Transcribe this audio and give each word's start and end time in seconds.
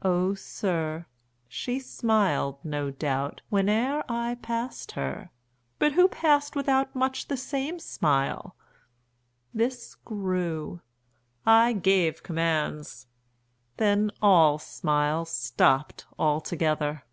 Oh, 0.00 0.32
sir, 0.32 1.04
she 1.46 1.78
smiled, 1.78 2.56
no 2.64 2.90
doubt, 2.90 3.42
Whene'er 3.50 4.02
I 4.08 4.36
passed 4.36 4.92
her; 4.92 5.30
but 5.78 5.92
who 5.92 6.08
passed 6.08 6.56
without 6.56 6.94
Much 6.96 7.28
the 7.28 7.36
same 7.36 7.78
smile? 7.78 8.56
This 9.52 9.94
grew; 10.06 10.80
I 11.44 11.74
gave 11.74 12.22
commands; 12.22 13.08
45 13.76 13.76
Then 13.76 14.10
all 14.22 14.58
smiles 14.58 15.28
stopped 15.30 16.06
together. 16.46 17.04